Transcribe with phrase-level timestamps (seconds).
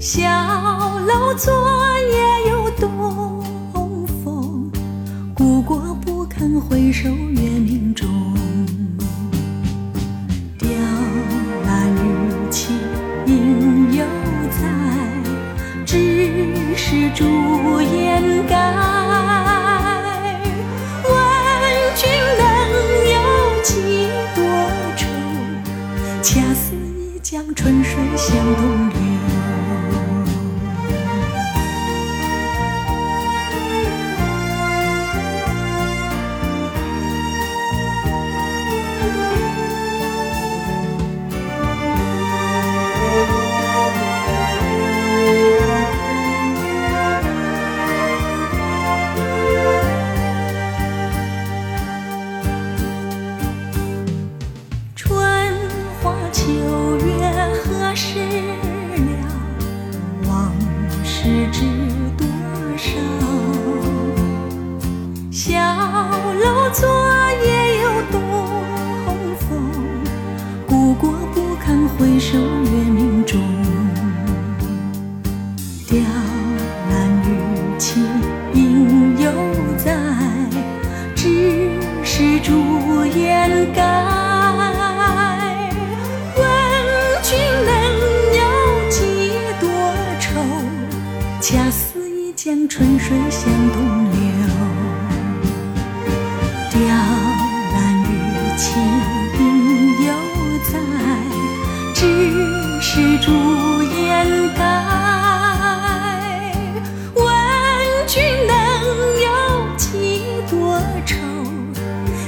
[0.00, 0.22] 小
[1.00, 1.52] 楼昨
[2.10, 3.44] 夜又东
[4.24, 4.72] 风
[5.34, 8.08] 故国不堪回首月明中
[10.58, 10.70] 雕
[11.66, 12.72] 栏玉砌
[13.26, 14.02] 应犹
[14.50, 14.66] 在
[15.84, 18.56] 只是朱颜改
[21.04, 21.12] 问
[21.94, 22.42] 君能
[23.12, 24.42] 有几多
[24.96, 25.06] 愁
[26.22, 28.89] 恰似一江春水向东
[93.10, 93.76] 水向东
[94.12, 94.18] 流
[96.70, 96.78] 雕
[97.74, 98.06] 栏玉
[98.56, 98.62] 砌
[99.36, 99.42] 应
[100.06, 100.08] 犹
[100.70, 100.72] 在
[101.92, 102.00] 只
[102.80, 103.26] 是朱
[103.82, 104.62] 颜改
[107.16, 107.20] 问
[108.06, 108.54] 君能
[109.24, 109.28] 有
[109.76, 111.16] 几多愁？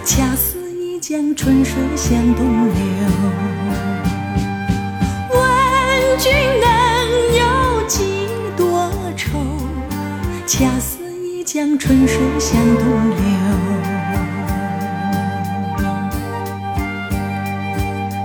[0.05, 2.92] 恰似一江春水向东流
[11.63, 13.17] 像春水向东流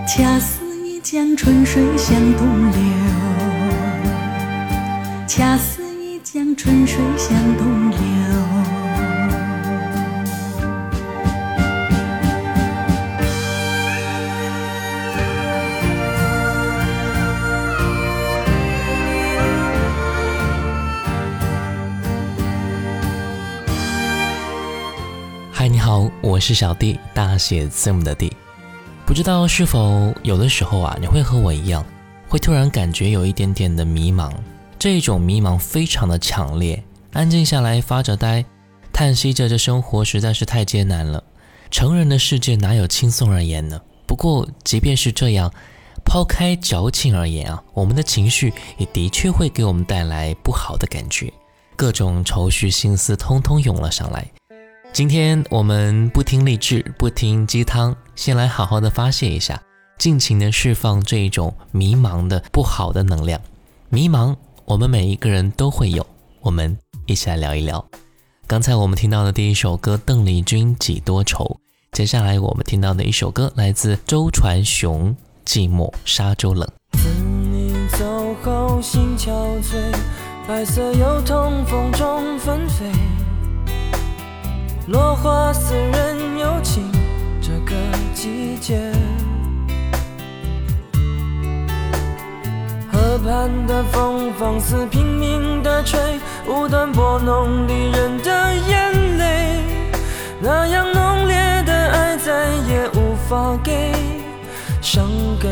[0.07, 1.83] 恰似一江春水
[26.37, 28.31] 我是小弟，大写字母的弟。
[29.07, 31.83] 不知道是否有的时候啊，你会和我一样，
[32.29, 34.31] 会突然感觉有一点点的迷茫。
[34.77, 38.45] 这种迷茫非常的强烈，安静下来发着呆，
[38.93, 41.23] 叹息着这生活实在是太艰难了。
[41.71, 43.81] 成人的世界哪有轻松而言呢？
[44.05, 45.51] 不过即便是这样，
[46.05, 51.33] 抛开矫情而言啊，我们的情绪也的确会给我们带来不好的感觉，
[51.75, 54.23] 各种愁绪心思通通涌了上来。
[54.97, 59.61] 今天我们不听励志，不听鸡汤，先来好好的发泄一下，
[59.99, 63.39] 尽情的释放这一种迷茫的不好的能量。
[63.89, 64.35] 迷茫，
[64.65, 66.03] 我们每一个人都会有。
[66.41, 67.87] 我们一起来聊一聊。
[68.47, 71.45] 刚才我们听到的第一首歌，邓丽君《几多愁》。
[71.91, 75.15] 接下来我们听到的一首歌，来自周传雄，
[75.47, 76.67] 《寂寞沙洲冷》。
[76.97, 77.07] 自
[77.51, 79.29] 你走后，心憔
[79.61, 79.95] 悴，
[80.47, 82.85] 白色油桐风中纷飞。
[84.87, 86.89] 落花似人有情，
[87.41, 87.75] 这个
[88.13, 88.89] 季节。
[92.89, 95.99] 河畔的风放肆拼命的吹，
[96.47, 99.61] 无端拨弄离人的眼泪。
[100.39, 101.35] 那样浓烈
[101.65, 103.91] 的爱再也无法给，
[104.81, 105.05] 伤
[105.37, 105.51] 感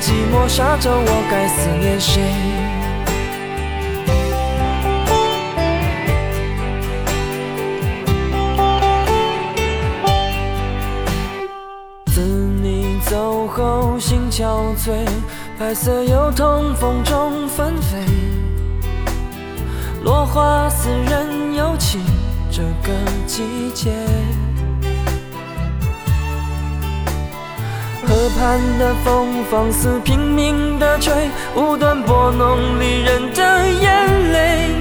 [0.00, 2.22] 寂寞沙洲我该思念谁？
[12.06, 15.06] 自你走后心憔悴。
[15.58, 17.98] 白色油桐风中纷飞，
[20.02, 22.00] 落花似人有情
[22.50, 22.94] 这个
[23.26, 23.90] 季节。
[28.20, 31.10] 河畔的风放肆拼命的吹，
[31.56, 34.74] 无端拨弄离人的眼泪。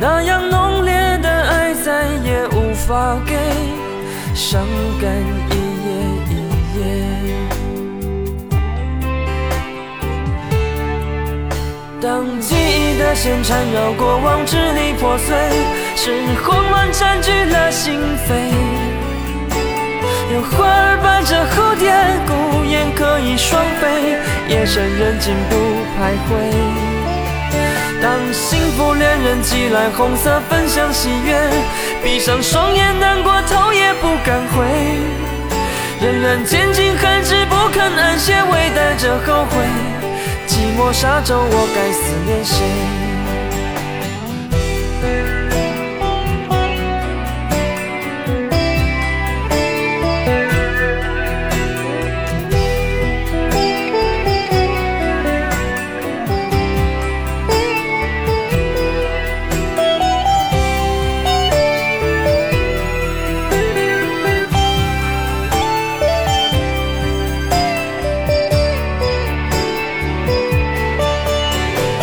[0.00, 3.36] 那样浓烈的爱再也无法给，
[4.34, 4.62] 伤
[4.98, 5.12] 感
[5.50, 5.52] 一
[5.84, 5.90] 页
[6.30, 6.32] 一
[6.78, 6.80] 页。
[12.00, 15.36] 当记忆的线缠绕过往，支离破碎，
[15.96, 18.83] 是慌乱占据了心扉。
[20.34, 21.94] 有花儿伴着蝴蝶，
[22.26, 25.54] 孤雁可以双飞，夜深人静不
[25.94, 26.34] 徘徊。
[28.02, 31.38] 当幸福恋人寄来红色分享喜悦，
[32.02, 34.66] 闭上双眼难过头也不敢回，
[36.02, 39.64] 仍然坚尽寒枝不肯安歇，微带着后悔。
[40.48, 43.03] 寂寞沙洲，我该思念谁？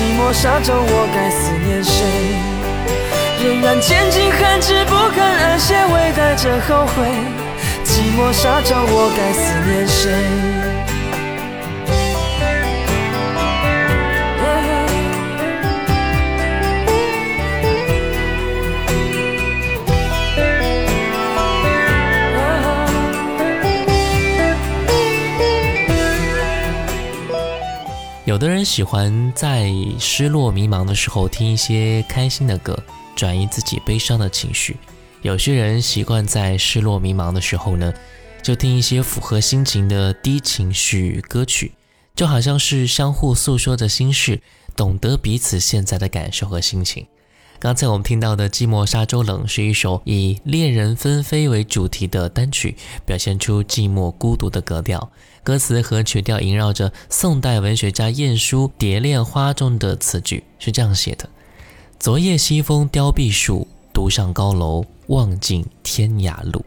[0.00, 2.06] 寂寞沙洲，我该思念谁？
[3.44, 7.04] 仍然拣尽寒枝不肯安歇，微带着后悔。
[7.84, 10.79] 寂寞沙洲，我该思念谁？
[28.30, 32.80] 有的人喜欢在失落迷茫的时候听一些开心的歌，
[33.16, 34.76] 转移自己悲伤的情绪；
[35.22, 37.92] 有些人习惯在失落迷茫的时候呢，
[38.40, 41.72] 就听一些符合心情的低情绪歌曲，
[42.14, 44.40] 就好像是相互诉说着心事，
[44.76, 47.04] 懂得彼此现在的感受和心情。
[47.58, 55.10] 刚才我们听到的《寂寞沙洲冷》是一首以恋人纷飞为主题的单曲，表现出寂寞孤独的格调。
[55.42, 61.28] 歌词和曲调萦绕着宋代文学家晏殊《蝶恋花》中的词句，是这样写的
[61.98, 66.64] ：“昨夜西风凋碧树，独上高楼，望尽天涯路。”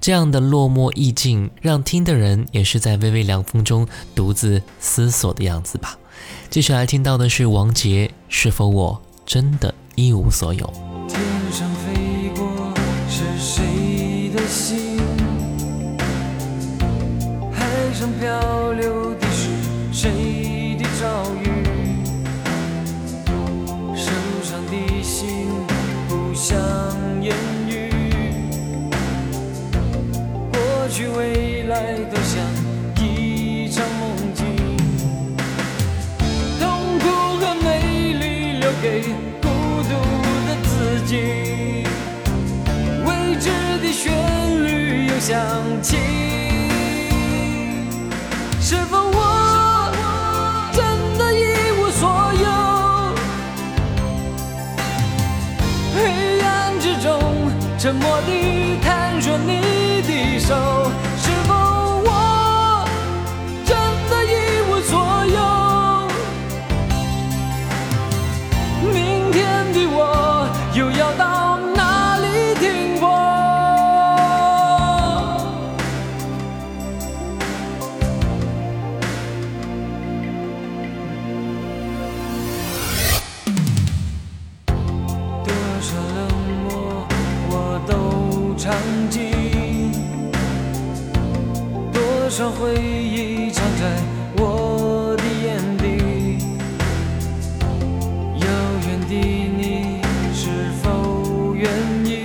[0.00, 5.98] 这样的落寞意境，让听的人也是在微微凉风中独自思索的样子吧。
[6.48, 9.70] 接下来听到的是王杰，《是否我真的》。
[9.98, 10.64] 一无所有。
[11.08, 12.72] 天上飞过
[13.10, 14.87] 是谁的心？
[18.18, 19.48] 漂流的是
[19.92, 21.06] 谁的遭
[21.40, 21.46] 遇？
[23.94, 24.10] 手
[24.42, 25.48] 上的心
[26.08, 26.58] 不想
[27.22, 27.32] 言
[27.68, 27.90] 语，
[30.50, 32.44] 过去未来都像
[32.96, 34.44] 一场梦境，
[36.58, 37.04] 痛苦
[37.38, 39.02] 和美丽留给
[39.40, 39.48] 孤
[39.84, 39.90] 独
[40.48, 41.14] 的自己。
[43.06, 43.48] 未知
[43.80, 44.10] 的旋
[44.64, 45.38] 律又响
[45.82, 45.96] 起，
[48.70, 49.90] 是否我
[50.74, 50.84] 真
[51.16, 51.42] 的一
[51.80, 52.46] 无所有？
[55.96, 55.98] 黑
[56.42, 57.08] 暗之中，
[57.78, 60.54] 沉默地探索你的手。
[92.38, 93.82] 多少回忆藏在
[94.36, 95.84] 我的眼底。
[98.36, 98.46] 遥
[98.86, 99.12] 远的
[99.58, 100.00] 你
[100.32, 100.46] 是
[100.80, 101.68] 否愿
[102.04, 102.22] 意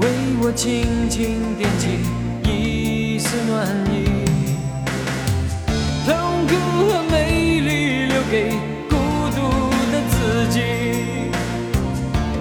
[0.00, 0.08] 为
[0.40, 2.00] 我轻轻点起
[2.50, 4.56] 一丝暖意？
[6.06, 6.10] 痛
[6.46, 6.52] 苦
[6.88, 8.48] 和美丽留给
[8.88, 8.96] 孤
[9.36, 9.36] 独
[9.92, 10.56] 的自己，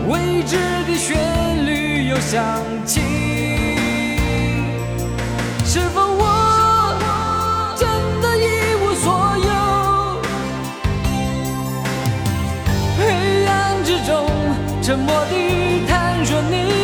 [0.07, 0.55] 未知
[0.87, 1.19] 的旋
[1.67, 2.39] 律又响
[14.91, 16.80] 沉默地探索你。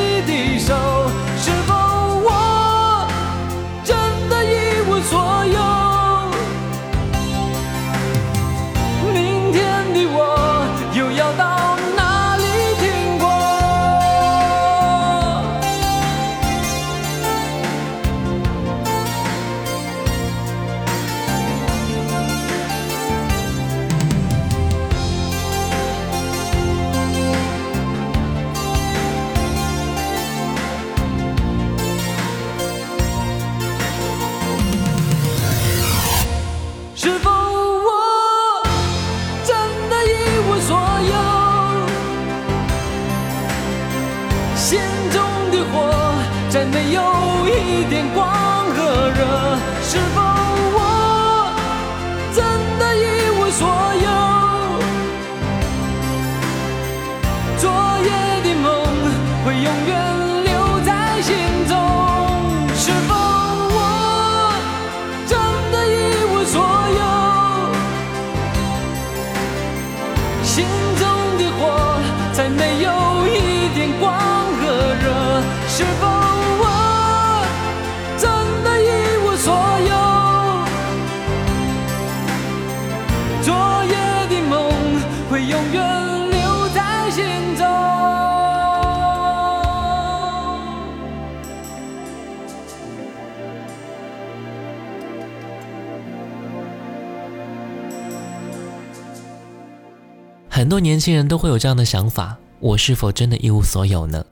[100.78, 104.24] 多年轻人都会有这样的想法：我是否真的一无所有呢？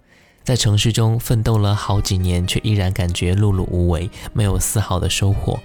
[0.43, 5.59] 在城市中奋斗了好几年，却依然感觉碌碌无为，没有丝毫的收获。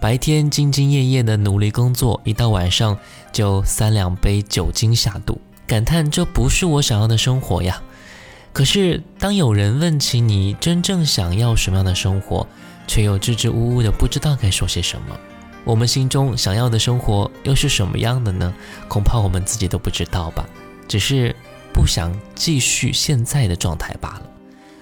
[0.00, 2.96] 白天兢兢业业的努力工作，一到晚上
[3.32, 7.82] 就三两杯酒精下肚，感叹这不是我想要的生活呀。
[8.54, 12.46] 可是当有人问起你真正想要什么样的生活，
[12.86, 15.14] 却又支支吾吾的不知道该说些什么。
[15.64, 18.52] 我们心中想要的生活又是什么样的呢？
[18.86, 20.46] 恐怕我们自己都不知道吧，
[20.86, 21.34] 只是
[21.72, 24.22] 不想继续现在的状态罢了。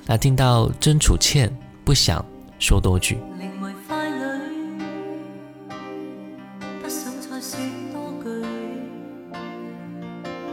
[0.07, 2.25] 那听到曾楚倩，不想
[2.59, 3.17] 说多句。
[3.39, 5.73] 靈為傀儡，
[6.83, 7.61] 不想再說
[7.93, 8.29] 多句，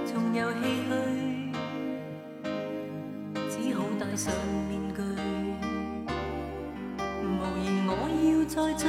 [0.05, 0.91] 縱有唏噓，
[3.49, 4.31] 只好戴上
[4.69, 5.01] 面具。
[7.19, 7.25] 無
[7.63, 7.91] 言我
[8.23, 8.85] 要再追，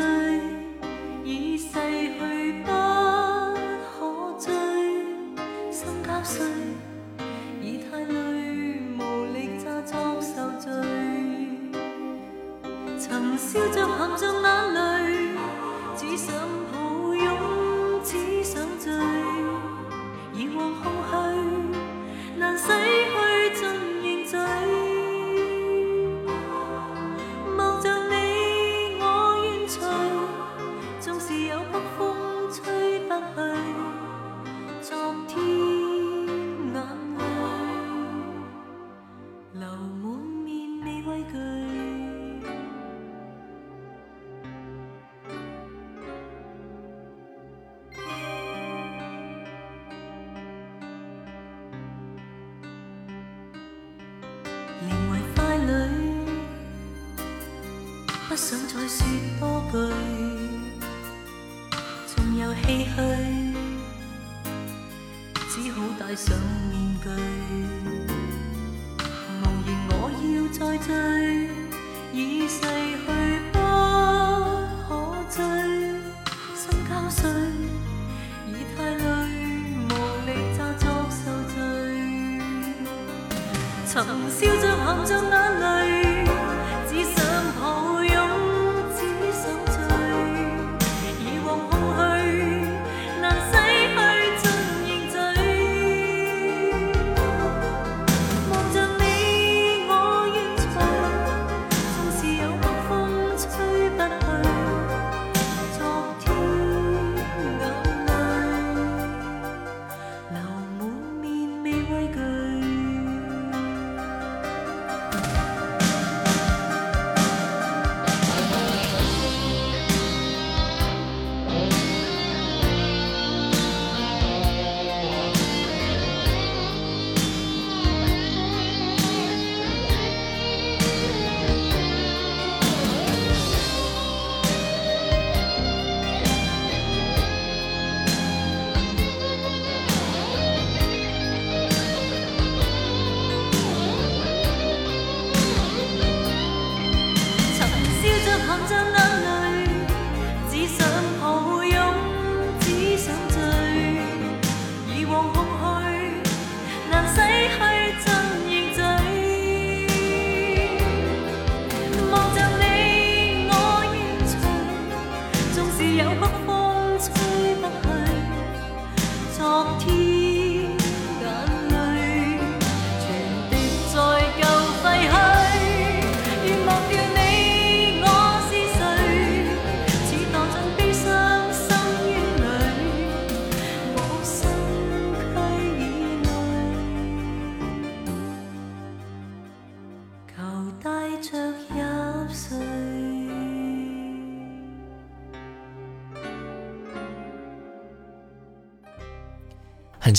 [148.68, 148.99] 笑着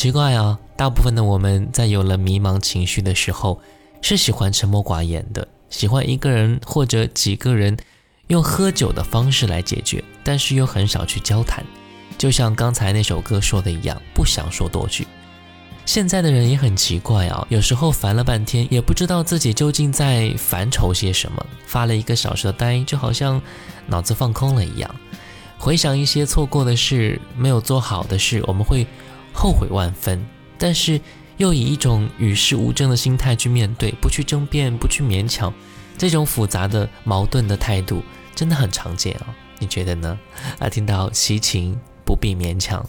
[0.02, 3.62] 奇怪啊，大部分的我们在有了迷茫情绪的时候，
[4.02, 7.78] 是喜欢沉默寡言的，喜欢一个人或者几个人
[8.26, 11.64] 用喝酒的方式来解决，但是又很少去交谈。
[12.18, 15.06] 就像刚才那首歌说的一样，不想说多句。
[15.86, 23.40] 现在的人也很奇怪啊，有时候烦了半天，也不知道自己究竟在烦愁些什么，发了一个小时的呆，就好像
[23.86, 24.96] 脑子放空了一样。
[25.60, 28.88] 回想一些错过的事、没有做好的事，我们会
[29.34, 30.24] 后悔万分，
[30.58, 31.00] 但是
[31.38, 35.54] 又以一种与世无争的心态去面对，不去争辩，不去勉强，
[35.98, 38.02] 这种复杂的、矛盾的态度
[38.36, 39.28] 真的很常见啊、
[39.60, 40.20] 你觉得呢？
[40.60, 42.86] 啊，听到齐秦，不必勉强。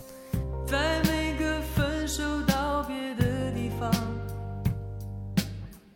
[0.67, 3.91] 在每个分手道别的地方，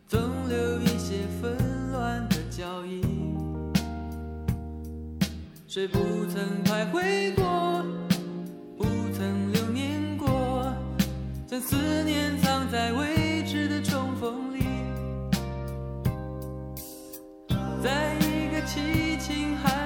[0.08, 1.56] 总留一些纷
[1.92, 3.02] 乱的脚印。
[5.66, 5.98] 谁不
[11.56, 14.62] 将思念藏在未知的重逢里。
[17.82, 19.85] 在一个凄清寒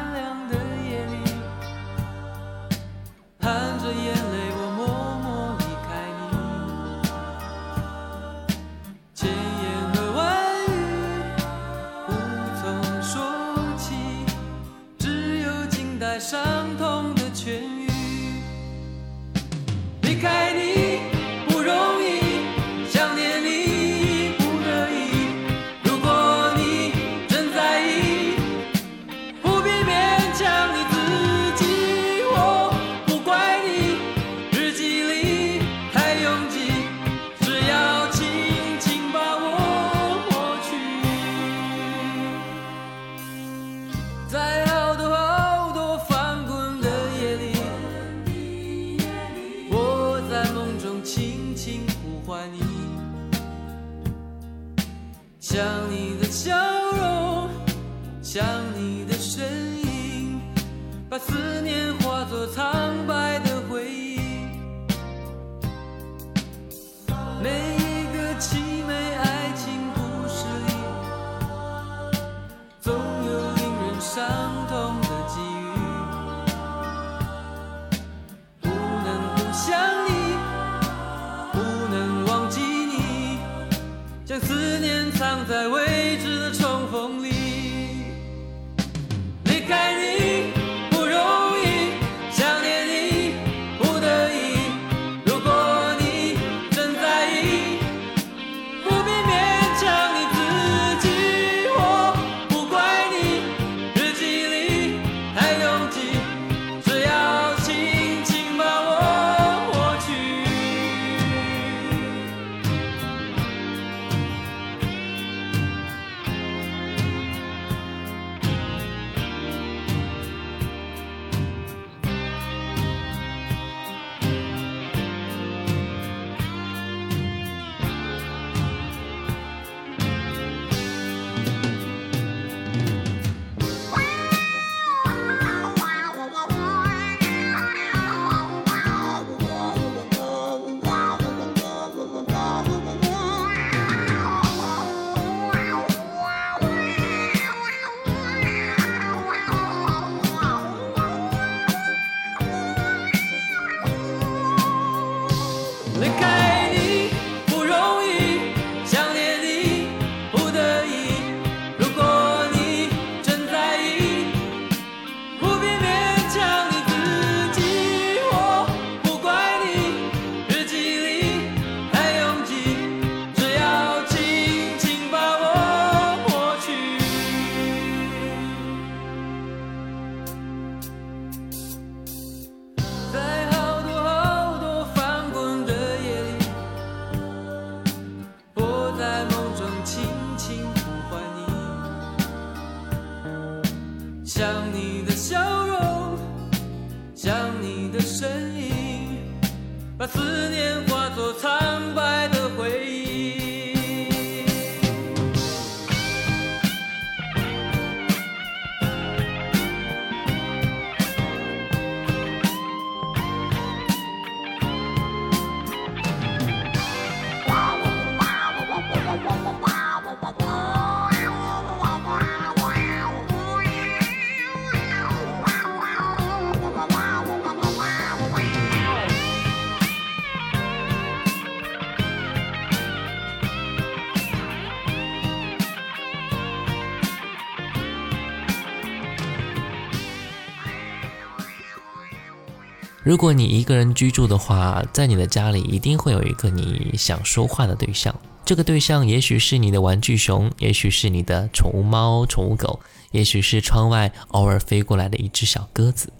[243.11, 248.15] 如果你一个人居住的话，在你的家里一定会有一个你想说话的对象。
[248.45, 252.79] 这个对象也许是你的玩具熊，也许是你的宠物猫、宠物狗，
[253.11, 256.13] 也许是窗外偶尔飞过来的一只小鸽子。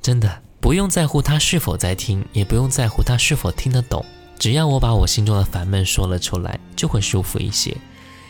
[0.00, 4.04] 真的不用在乎他是否在听，也不用在乎他是否听得懂。
[4.36, 7.72] 只要我把我心中的烦闷说了出来，就会舒服一些。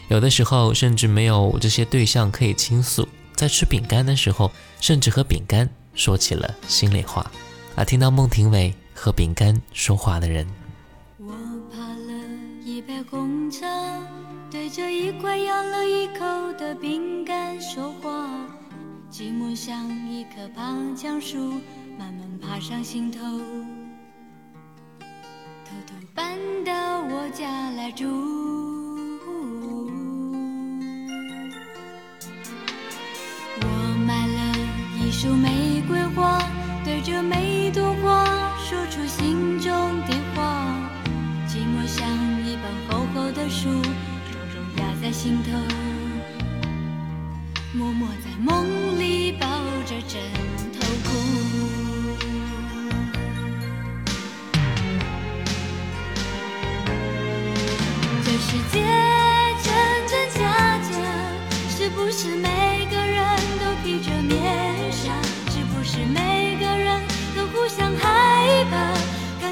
[0.09, 7.33] 有的时候甚至没有这些对象可以倾诉，在吃饼干的时候，甚至和饼干说起了心里话。
[7.75, 10.47] 啊，听到孟庭苇和饼干说话的人，
[11.17, 11.33] 我
[11.73, 12.13] 爬了
[12.63, 13.67] 一杯红茶，
[14.51, 16.25] 对着一块咬了一口
[16.59, 18.29] 的饼干说话。
[19.11, 21.39] 寂寞像一棵爬墙树，
[21.99, 23.21] 慢慢爬上心头，
[25.65, 28.07] 偷偷搬到我家来住。
[33.63, 33.67] 我
[34.07, 34.59] 买了
[35.01, 36.39] 一束玫瑰花。
[36.85, 38.13] 对着每度过
[38.59, 39.71] 说出心中
[40.03, 40.91] 的话，
[41.49, 42.07] 寂寞像
[42.47, 43.83] 一本厚厚的书，重
[44.53, 45.51] 重压在心头，
[47.73, 49.47] 默默在梦里抱
[49.87, 50.21] 着枕
[50.75, 51.09] 头哭。
[58.23, 58.82] 这世界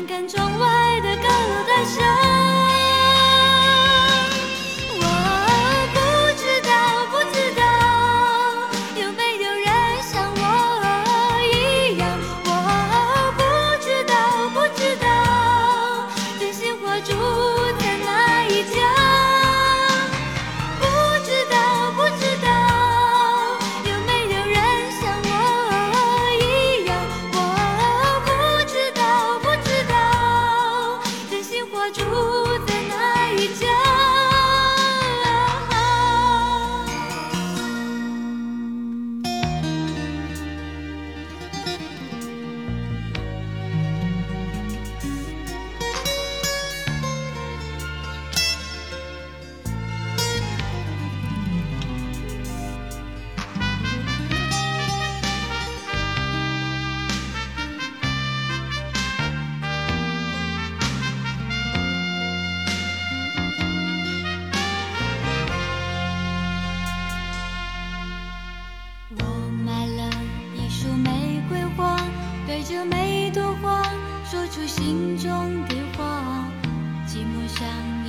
[0.07, 0.50] 感动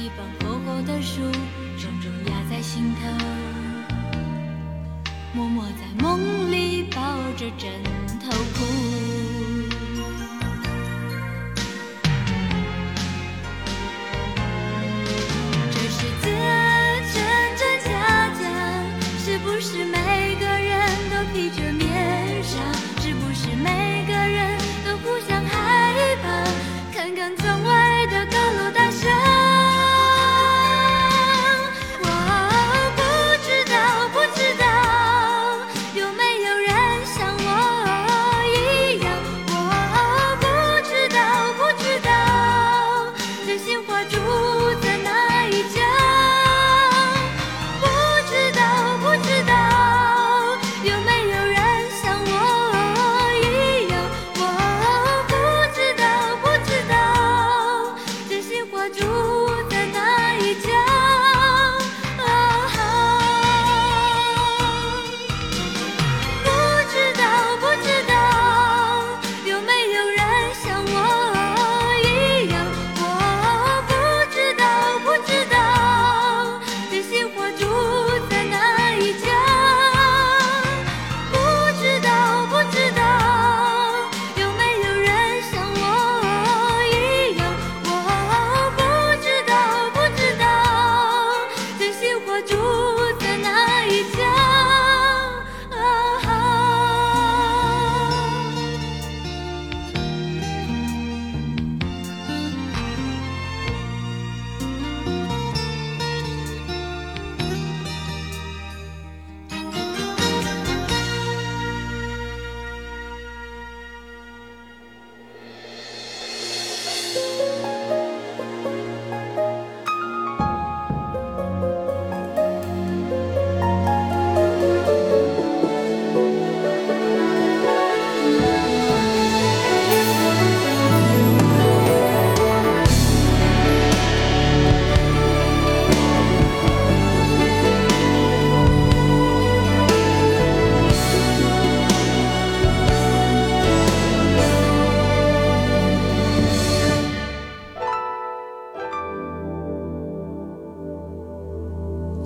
[0.01, 1.21] 一本厚厚的书，
[1.77, 3.07] 重重压在心头，
[5.31, 6.99] 默默在梦里抱
[7.37, 7.69] 着枕
[8.19, 9.11] 头哭。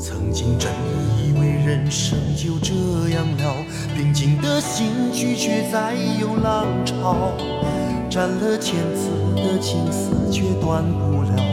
[0.08, 0.72] 曾经真
[1.18, 2.76] 以为人生就这
[3.10, 3.56] 样了，
[3.96, 7.32] 平静的心拒绝再有浪潮，
[8.08, 11.44] 斩了千次的情丝却断不了，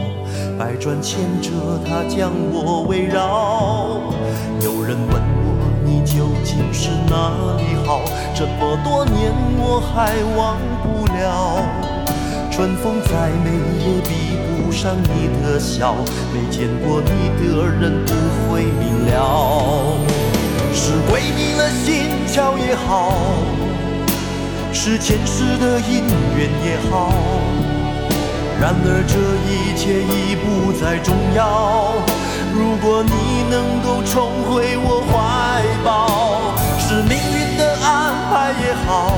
[0.55, 1.49] 百转千折
[1.83, 3.99] 它将我围绕。
[4.61, 8.01] 有人问我，你究竟是哪里好？
[8.35, 11.92] 这么多年我还忘不了。
[12.55, 15.95] 春风再美也比不上你的笑，
[16.31, 17.09] 没见过你
[17.41, 18.13] 的人不
[18.47, 19.97] 会明了。
[20.71, 23.11] 是鬼迷了心窍也好，
[24.71, 26.03] 是前世的因
[26.37, 27.11] 缘也好，
[28.61, 29.17] 然而这
[29.49, 31.95] 一切已不再重要。
[32.53, 39.17] 如果你能够重回我怀抱，是命运的安排也好，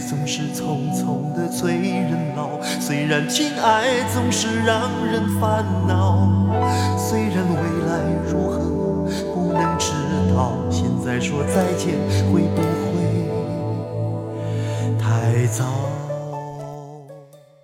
[0.00, 6.28] 总是匆匆的催人老，虽然情爱总是让人烦恼，
[6.98, 7.56] 虽然未
[7.86, 8.58] 来如何
[9.34, 9.92] 不能知
[10.34, 11.94] 道，现在说再见
[12.32, 12.98] 会不会？
[14.98, 15.64] 太早。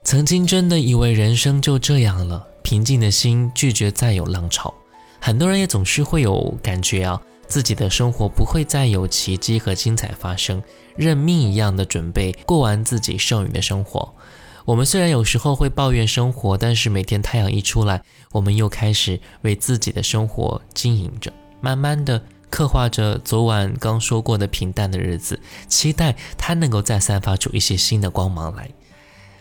[0.03, 4.73] 曾经真的以为人生就这样了，平静的心拒绝再有浪潮。
[5.20, 10.62] 很多人也总是会有感觉啊，自己的生活不会再有奇迹和精彩发生，
[10.96, 14.14] 认命一样的准备过完自己剩余的生活。
[14.64, 18.02] 我们虽然有时候会抱怨生活，但是每天太阳一出来，
[18.33, 21.30] 我们又开始为自己的生活经营着，
[21.61, 28.70] 慢慢的刻画着昨晚刚说过的平淡的日子，期待它能够再散发出一些新的光芒来。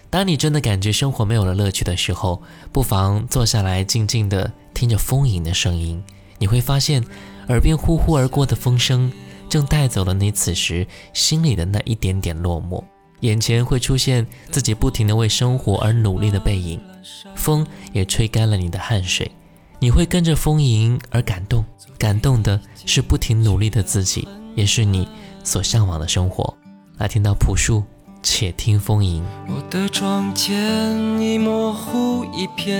[0.09, 6.03] 当你真的感觉生活没有了乐趣的时候，不妨坐下来，静静地听着风吟的声音，
[6.37, 7.01] 你会发现，
[7.47, 9.09] 耳边呼呼而过的风声，
[9.53, 12.83] 正带走了你此时心里的那一点点落寞。
[13.19, 16.81] 眼前会出现自己不停地为生活而努力的背影，
[17.35, 19.31] 风也吹干了你的汗水，
[19.77, 21.63] 你会跟着风吟而感动，
[21.99, 25.07] 感动的是不停努力的自己，也是你
[25.43, 26.51] 所向往的生活。
[26.97, 27.83] 来听到朴树。
[28.25, 29.21] 且听风吟。
[29.49, 30.49] 我的窗前
[31.21, 32.79] 已模糊一片，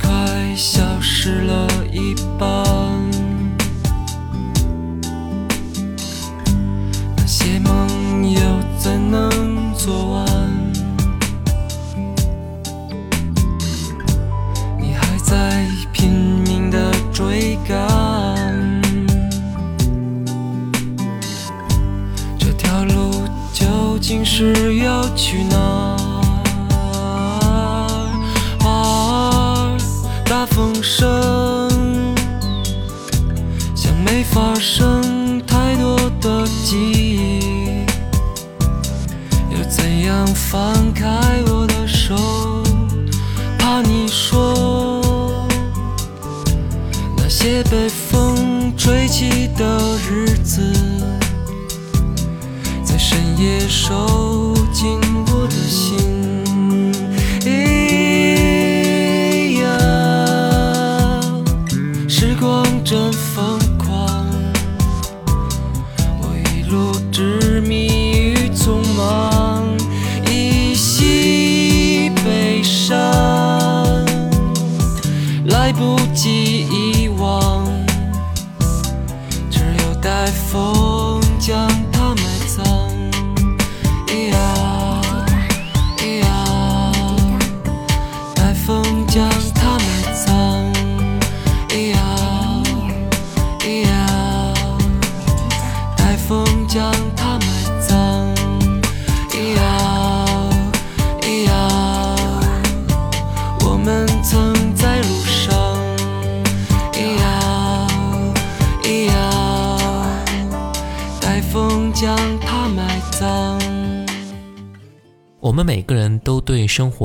[0.00, 2.48] 快消失了一半。
[7.16, 8.40] 那些梦又
[8.78, 10.26] 怎能做完？
[14.78, 16.10] 你还在拼
[16.46, 18.80] 命的追赶，
[22.38, 25.56] 这条路究竟是要去哪
[49.58, 50.62] 的日子，
[52.84, 55.98] 在深夜收紧我的心。
[57.40, 57.48] 咿
[59.60, 59.66] 呀，
[62.08, 64.24] 时光真疯狂，
[66.20, 66.22] 我
[66.54, 69.64] 一路执迷于匆忙，
[70.30, 72.96] 依稀悲伤，
[75.46, 76.57] 来不及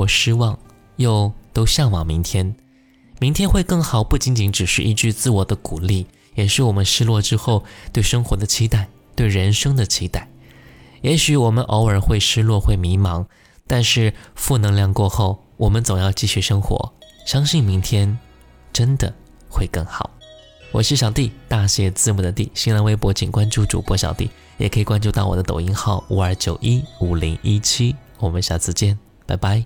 [0.08, 0.58] 失望，
[0.98, 2.56] 又都向往明天。
[3.20, 10.30] 明天会更好，不仅仅只是一句自我的鼓励，也是我们失落之后对生活的期待，对人生的期待。
[11.02, 13.26] 也许我们偶尔会失落，会迷茫，
[13.68, 16.94] 但是负能量过后，我们总要继续生活，
[17.26, 18.18] 相信明天
[18.72, 19.14] 真的
[19.50, 20.10] 会更好。
[20.72, 22.52] 我是小弟，大写字母的弟。
[22.56, 27.96] 新浪微博请关注主播小弟，也可以关注到我的抖音号五二九一五零一七。
[28.18, 29.66] 我们下次见，拜拜。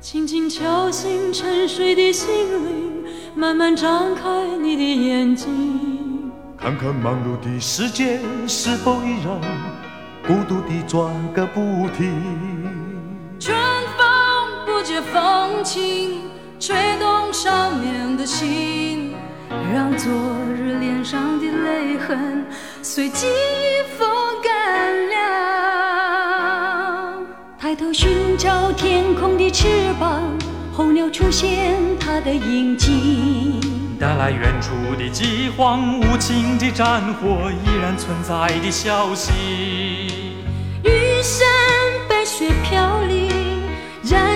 [0.00, 2.28] 轻轻敲醒沉睡的心
[2.66, 3.04] 灵，
[3.34, 6.30] 慢慢张开你的眼睛。
[6.58, 9.40] 看看忙碌的世界是否依然
[10.26, 12.68] 孤独地转个不停。
[13.40, 13.56] 春
[13.96, 14.06] 风
[14.66, 16.20] 不解风情，
[16.64, 19.16] 吹动少年的心，
[19.74, 20.12] 让昨
[20.56, 22.46] 日脸上的泪痕
[22.80, 24.08] 随记忆风
[24.40, 25.14] 干了。
[27.58, 29.66] 抬头寻找天空的翅
[29.98, 30.22] 膀，
[30.72, 33.58] 候鸟出现它的影迹。
[33.98, 39.32] 带来远处的饥荒，无情的战火依然存在的消息。
[40.84, 41.71] 雨山白雪飘零，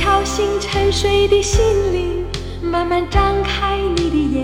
[0.00, 1.60] 敲醒沉睡的心
[1.92, 2.24] 灵，
[2.62, 4.39] 慢慢张开你的眼